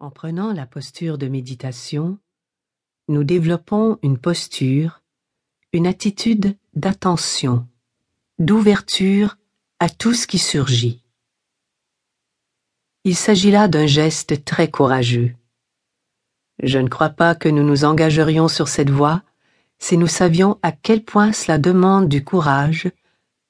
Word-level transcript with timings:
En 0.00 0.10
prenant 0.10 0.52
la 0.52 0.66
posture 0.66 1.18
de 1.18 1.28
méditation, 1.28 2.18
nous 3.08 3.22
développons 3.22 3.98
une 4.02 4.18
posture, 4.18 5.02
une 5.72 5.86
attitude 5.86 6.56
d'attention, 6.74 7.68
d'ouverture 8.38 9.36
à 9.78 9.88
tout 9.88 10.12
ce 10.12 10.26
qui 10.26 10.38
surgit. 10.38 11.04
Il 13.04 13.14
s'agit 13.14 13.52
là 13.52 13.68
d'un 13.68 13.86
geste 13.86 14.44
très 14.44 14.68
courageux. 14.68 15.34
Je 16.62 16.78
ne 16.78 16.88
crois 16.88 17.10
pas 17.10 17.34
que 17.34 17.48
nous 17.48 17.62
nous 17.62 17.84
engagerions 17.84 18.48
sur 18.48 18.68
cette 18.68 18.90
voie 18.90 19.22
si 19.78 19.96
nous 19.96 20.06
savions 20.06 20.58
à 20.62 20.72
quel 20.72 21.04
point 21.04 21.32
cela 21.32 21.58
demande 21.58 22.08
du 22.08 22.24
courage 22.24 22.90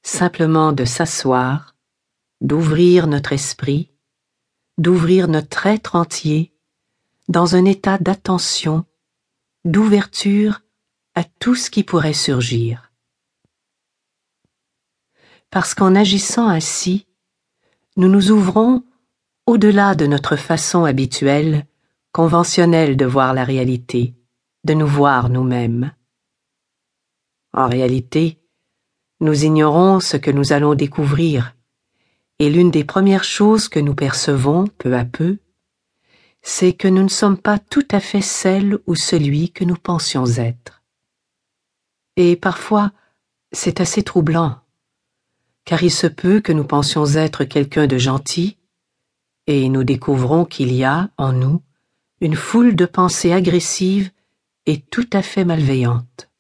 simplement 0.03 0.73
de 0.73 0.85
s'asseoir, 0.85 1.75
d'ouvrir 2.41 3.07
notre 3.07 3.33
esprit, 3.33 3.94
d'ouvrir 4.79 5.29
notre 5.29 5.67
être 5.67 5.97
entier 5.97 6.53
dans 7.29 7.57
un 7.57 7.65
état 7.65 7.99
d'attention, 7.99 8.85
d'ouverture 9.65 10.61
à 11.15 11.25
tout 11.25 11.55
ce 11.55 11.71
qui 11.71 11.85
pourrait 11.85 12.13
surgir. 12.13 12.93
Parce 15.51 15.75
qu'en 15.75 15.95
agissant 15.95 16.49
ainsi, 16.49 17.07
nous 17.97 18.09
nous 18.09 18.31
ouvrons 18.31 18.85
au-delà 19.47 19.95
de 19.95 20.07
notre 20.07 20.37
façon 20.37 20.85
habituelle, 20.85 21.67
conventionnelle 22.13 22.97
de 22.97 23.05
voir 23.05 23.35
la 23.35 23.45
réalité, 23.45 24.15
de 24.65 24.75
nous 24.75 24.87
voir 24.87 25.29
nous-mêmes. 25.29 25.93
En 27.53 27.69
réalité, 27.69 28.41
nous 29.21 29.45
ignorons 29.45 30.01
ce 30.01 30.17
que 30.17 30.31
nous 30.31 30.53
allons 30.53 30.75
découvrir, 30.75 31.55
et 32.39 32.51
l'une 32.51 32.71
des 32.71 32.85
premières 32.85 33.25
choses 33.25 33.69
que 33.69 33.81
nous 33.81 33.95
percevons 33.95 34.67
peu 34.79 34.95
à 34.95 35.05
peu, 35.05 35.39
c'est 36.43 36.73
que 36.73 36.89
nous 36.89 37.03
ne 37.03 37.09
sommes 37.09 37.39
pas 37.39 37.59
tout 37.59 37.87
à 37.91 38.01
fait 38.01 38.21
celle 38.21 38.79
ou 38.87 38.95
celui 38.95 39.51
que 39.51 39.65
nous 39.65 39.77
pensions 39.77 40.27
être. 40.27 40.83
Et 42.17 42.37
parfois, 42.37 42.93
c'est 43.53 43.81
assez 43.81 44.03
troublant, 44.03 44.59
car 45.65 45.83
il 45.83 45.91
se 45.91 46.07
peut 46.07 46.41
que 46.41 46.53
nous 46.53 46.65
pensions 46.65 47.07
être 47.07 47.45
quelqu'un 47.45 47.87
de 47.87 47.99
gentil, 47.99 48.59
et 49.47 49.69
nous 49.69 49.85
découvrons 49.85 50.45
qu'il 50.45 50.73
y 50.73 50.85
a, 50.85 51.11
en 51.17 51.33
nous, 51.33 51.63
une 52.21 52.37
foule 52.37 52.77
de 52.77 52.87
pensées 52.87 53.33
agressives 53.33 54.11
et 54.67 54.81
tout 54.81 55.09
à 55.13 55.23
fait 55.23 55.45
malveillantes. 55.45 56.31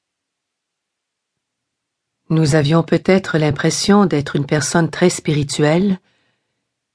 Nous 2.30 2.54
avions 2.54 2.82
peut-être 2.82 3.38
l'impression 3.38 4.06
d'être 4.06 4.36
une 4.36 4.46
personne 4.46 4.90
très 4.90 5.10
spirituelle, 5.10 6.00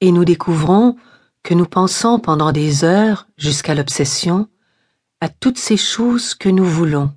et 0.01 0.11
nous 0.11 0.25
découvrons 0.25 0.95
que 1.43 1.53
nous 1.53 1.65
pensons 1.65 2.19
pendant 2.19 2.51
des 2.51 2.83
heures, 2.83 3.27
jusqu'à 3.37 3.75
l'obsession, 3.75 4.49
à 5.21 5.29
toutes 5.29 5.57
ces 5.57 5.77
choses 5.77 6.33
que 6.33 6.49
nous 6.49 6.65
voulons, 6.65 7.13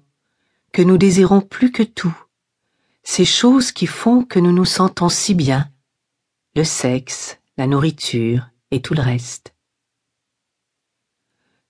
que 0.72 0.82
nous 0.82 0.98
désirons 0.98 1.40
plus 1.40 1.72
que 1.72 1.82
tout, 1.82 2.16
ces 3.02 3.24
choses 3.24 3.72
qui 3.72 3.86
font 3.86 4.24
que 4.24 4.38
nous 4.38 4.52
nous 4.52 4.64
sentons 4.64 5.08
si 5.08 5.34
bien, 5.34 5.68
le 6.54 6.64
sexe, 6.64 7.38
la 7.56 7.66
nourriture, 7.66 8.48
et 8.70 8.80
tout 8.80 8.94
le 8.94 9.02
reste. 9.02 9.54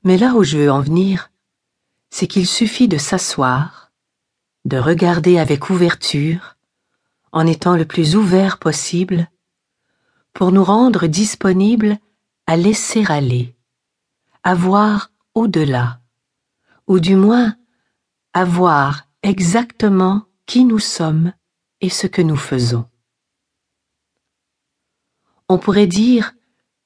Mais 0.05 0.17
là 0.17 0.35
où 0.35 0.43
je 0.43 0.59
veux 0.59 0.71
en 0.71 0.81
venir, 0.81 1.31
c'est 2.11 2.27
qu'il 2.27 2.47
suffit 2.47 2.89
de 2.89 2.99
s'asseoir, 2.99 3.82
de 4.65 4.77
regarder 4.77 5.39
avec 5.39 5.71
ouverture, 5.71 6.57
en 7.33 7.47
étant 7.47 7.77
le 7.77 7.85
plus 7.85 8.17
ouvert 8.17 8.59
possible, 8.59 9.29
pour 10.33 10.53
nous 10.53 10.65
rendre 10.65 11.07
disponibles 11.07 11.99
à 12.47 12.57
laisser 12.57 13.05
aller, 13.09 13.55
à 14.43 14.55
voir 14.55 15.11
au-delà, 15.35 16.01
ou 16.87 17.01
du 17.01 17.17
moins 17.17 17.57
à 18.33 18.45
voir 18.45 19.09
exactement 19.23 20.23
qui 20.47 20.65
nous 20.65 20.79
sommes 20.79 21.33
et 21.81 21.91
ce 21.91 22.07
que 22.07 22.23
nous 22.23 22.37
faisons. 22.37 22.87
On 25.49 25.59
pourrait 25.59 25.87
dire 25.87 26.33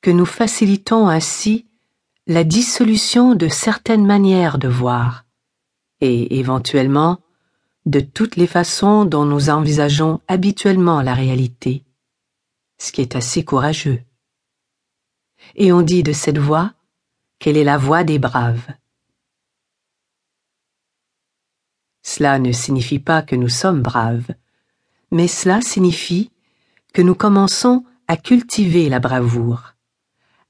que 0.01 0.11
nous 0.11 0.27
facilitons 0.27 1.09
ainsi 1.09 1.67
la 2.27 2.43
dissolution 2.43 3.35
de 3.35 3.49
certaines 3.49 4.07
manières 4.07 4.59
de 4.59 4.69
voir, 4.69 5.25
et 6.01 6.39
éventuellement 6.39 7.21
de 7.87 8.01
toutes 8.01 8.37
les 8.37 8.47
façons 8.47 9.05
dont 9.05 9.25
nous 9.25 9.49
envisageons 9.49 10.21
habituellement 10.29 11.01
la 11.01 11.15
réalité, 11.15 11.85
ce 12.79 12.93
qui 12.93 13.01
est 13.01 13.17
assez 13.17 13.45
courageux. 13.45 14.03
Et 15.55 15.73
on 15.73 15.83
dit 15.83 16.03
de 16.03 16.13
cette 16.13 16.39
voix 16.39 16.75
qu'elle 17.39 17.57
est 17.57 17.65
la 17.65 17.79
voix 17.79 18.05
des 18.05 18.19
braves. 18.19 18.67
Cela 22.03 22.39
ne 22.39 22.53
signifie 22.53 22.99
pas 22.99 23.23
que 23.23 23.37
nous 23.37 23.49
sommes 23.49 23.83
braves, 23.83 24.35
mais 25.11 25.29
cela 25.29 25.61
signifie 25.61 26.31
que 26.93 27.03
nous 27.03 27.15
commençons 27.15 27.85
à 28.09 28.17
cultiver 28.17 28.89
la 28.89 29.01
bravoure 29.01 29.77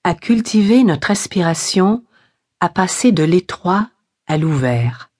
à 0.06 0.14
cultiver 0.14 0.84
notre 0.84 1.10
aspiration 1.10 2.04
à 2.60 2.68
passer 2.68 3.10
de 3.10 3.24
l'étroit 3.24 3.91
à 4.28 4.38
l'ouvert, 4.38 5.10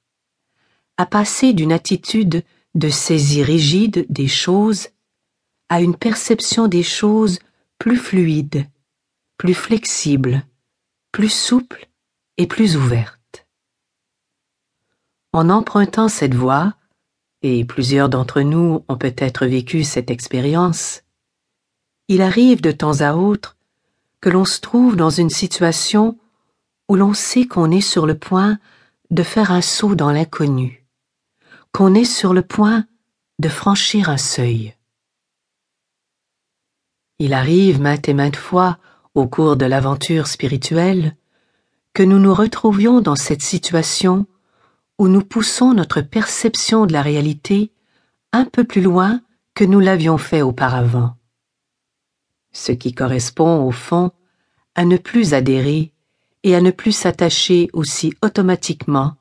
à 0.97 1.07
passer 1.07 1.53
d'une 1.53 1.73
attitude 1.73 2.45
de 2.75 2.89
saisie 2.89 3.43
rigide 3.43 4.07
des 4.09 4.29
choses 4.29 4.89
à 5.69 5.81
une 5.81 5.97
perception 5.97 6.69
des 6.69 6.83
choses 6.83 7.39
plus 7.79 7.97
fluide, 7.97 8.67
plus 9.37 9.55
flexible, 9.55 10.45
plus 11.13 11.33
souple 11.33 11.89
et 12.39 12.47
plus 12.47 12.77
ouverte. 12.77 13.47
En 15.33 15.51
empruntant 15.51 16.09
cette 16.09 16.35
voie, 16.35 16.75
et 17.43 17.65
plusieurs 17.65 18.09
d'entre 18.09 18.41
nous 18.41 18.85
ont 18.89 18.97
peut-être 18.97 19.47
vécu 19.47 19.85
cette 19.85 20.11
expérience, 20.11 21.03
il 22.09 22.23
arrive 22.23 22.61
de 22.61 22.73
temps 22.73 23.01
à 23.01 23.15
autre 23.15 23.57
que 24.21 24.31
l'on 24.31 24.45
se 24.45 24.61
trouve 24.61 24.97
dans 24.97 25.11
une 25.11 25.31
situation 25.31 26.19
où 26.89 26.97
l'on 26.97 27.15
sait 27.15 27.47
qu'on 27.47 27.71
est 27.71 27.81
sur 27.81 28.07
le 28.07 28.17
point 28.17 28.59
de 29.11 29.23
faire 29.23 29.51
un 29.51 29.61
saut 29.61 29.95
dans 29.95 30.11
l'inconnu, 30.11 30.86
qu'on 31.77 31.93
est 31.93 32.07
sur 32.07 32.33
le 32.33 32.41
point 32.41 32.87
de 33.39 33.51
franchir 33.51 34.09
un 34.09 34.17
seuil. 34.17 34.75
Il 37.19 37.35
arrive 37.35 37.83
maintes 37.83 38.09
et 38.09 38.15
maintes 38.15 38.35
fois 38.35 38.79
au 39.15 39.27
cours 39.27 39.57
de 39.57 39.67
l'aventure 39.67 40.27
spirituelle 40.27 41.15
que 41.93 42.03
nous 42.03 42.19
nous 42.19 42.33
retrouvions 42.33 43.03
dans 43.03 43.15
cette 43.15 43.43
situation 43.43 44.25
où 44.99 45.09
nous 45.09 45.21
poussons 45.21 45.75
notre 45.75 46.01
perception 46.01 46.87
de 46.87 46.95
la 46.95 47.03
réalité 47.03 47.73
un 48.33 48.47
peu 48.47 48.65
plus 48.65 48.81
loin 48.81 49.21
que 49.53 49.65
nous 49.65 49.81
l'avions 49.81 50.17
fait 50.17 50.41
auparavant 50.41 51.15
ce 52.53 52.73
qui 52.73 52.95
correspond 52.95 53.67
au 53.67 53.71
fond 53.71 54.13
à 54.77 54.87
ne 54.87 54.97
plus 54.97 55.35
adhérer 55.35 55.93
et 56.43 56.55
à 56.55 56.63
ne 56.63 56.71
plus 56.71 56.93
s'attacher 56.93 57.69
aussi 57.75 58.15
automatiquement 58.23 59.17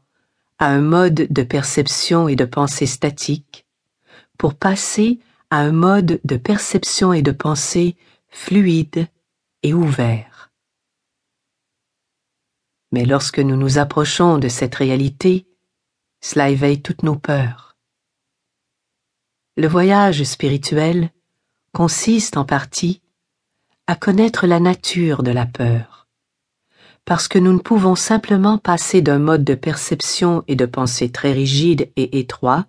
à 0.60 0.68
un 0.68 0.82
mode 0.82 1.28
de 1.30 1.44
perception 1.44 2.28
et 2.28 2.36
de 2.36 2.46
pensée 2.46 2.86
statique 2.86 3.66
pour 4.38 4.56
passer 4.56 5.20
à 5.50 5.58
un 5.58 5.72
mode 5.72 6.20
de 6.24 6.38
perception 6.38 7.14
et 7.14 7.22
de 7.22 7.32
pensée 7.32 7.96
fluide 8.30 9.08
et 9.64 9.74
ouvert. 9.74 10.52
Mais 12.92 13.06
lorsque 13.06 13.40
nous 13.40 13.56
nous 13.56 13.78
approchons 13.78 14.38
de 14.38 14.48
cette 14.48 14.76
réalité, 14.76 15.48
cela 16.22 16.50
éveille 16.50 16.82
toutes 16.82 17.04
nos 17.04 17.18
peurs. 17.18 17.76
Le 19.58 19.68
voyage 19.68 20.24
spirituel 20.24 21.12
consiste 21.74 22.38
en 22.38 22.46
partie 22.46 23.02
à 23.88 23.96
connaître 23.96 24.48
la 24.48 24.60
nature 24.60 25.24
de 25.24 25.32
la 25.32 25.46
peur, 25.46 26.05
parce 27.06 27.28
que 27.28 27.40
nous 27.40 27.54
ne 27.54 27.60
pouvons 27.60 27.96
simplement 27.96 28.58
passer 28.58 29.02
d'un 29.02 29.20
mode 29.20 29.44
de 29.44 29.56
perception 29.56 30.44
et 30.48 30.56
de 30.56 30.66
pensée 30.66 31.12
très 31.12 31.32
rigide 31.32 31.90
et 31.96 32.20
étroit, 32.20 32.66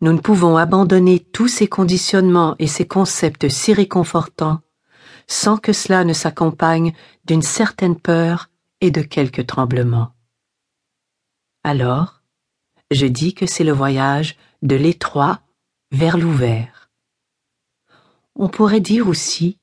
nous 0.00 0.12
ne 0.12 0.18
pouvons 0.18 0.56
abandonner 0.56 1.20
tous 1.20 1.48
ces 1.48 1.68
conditionnements 1.68 2.56
et 2.58 2.66
ces 2.66 2.86
concepts 2.86 3.48
si 3.48 3.72
réconfortants 3.72 4.60
sans 5.28 5.56
que 5.56 5.72
cela 5.72 6.04
ne 6.04 6.12
s'accompagne 6.12 6.92
d'une 7.24 7.42
certaine 7.42 7.98
peur 7.98 8.50
et 8.80 8.90
de 8.90 9.02
quelques 9.02 9.46
tremblements. 9.46 10.12
Alors, 11.64 12.22
je 12.90 13.06
dis 13.06 13.32
que 13.32 13.46
c'est 13.46 13.64
le 13.64 13.72
voyage 13.72 14.36
de 14.62 14.76
l'étroit 14.76 15.40
vers 15.92 16.18
l'ouvert. 16.18 16.90
On 18.34 18.48
pourrait 18.48 18.80
dire 18.80 19.08
aussi 19.08 19.58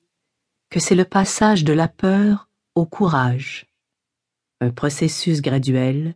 que 0.70 0.80
c'est 0.80 0.96
le 0.96 1.06
passage 1.06 1.64
de 1.64 1.74
la 1.74 1.88
peur 1.88 2.50
au 2.76 2.86
courage, 2.86 3.69
un 4.62 4.72
processus 4.72 5.42
graduel 5.42 6.16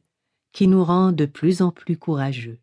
qui 0.51 0.67
nous 0.67 0.83
rend 0.83 1.11
de 1.11 1.25
plus 1.25 1.61
en 1.61 1.71
plus 1.71 1.97
courageux. 1.97 2.59